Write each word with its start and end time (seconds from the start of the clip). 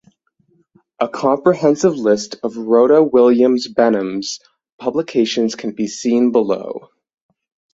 A 0.99 1.07
comprehensive 1.07 1.95
list 1.95 2.37
of 2.41 2.57
Rhoda 2.57 3.03
Williams 3.03 3.67
Benham’s 3.67 4.39
publications 4.79 5.53
can 5.53 5.73
be 5.75 5.85
seen 5.85 6.31
below. 6.31 6.89